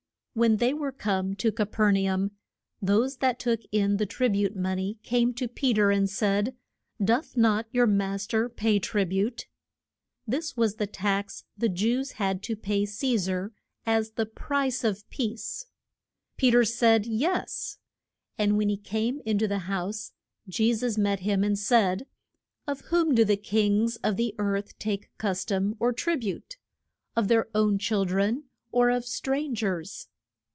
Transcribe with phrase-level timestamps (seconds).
[0.33, 2.31] When they were come to Ca per na um,
[2.81, 6.55] those that took in the trib ute mon ey came to Pe ter and said,
[7.03, 9.47] Doth not your mas ter pay trib ute.
[10.25, 13.51] This was the tax the Jews had to pay to Ce sar
[13.85, 15.65] as the price of peace.
[16.37, 17.77] Pe ter said, Yes.
[18.37, 20.13] And when he came in to the house
[20.47, 22.05] Je sus met him and said.
[22.65, 26.55] Of whom do the kings of the earth take cus tom or trib ute?
[27.17, 30.07] of their own chil dren or of stran gers?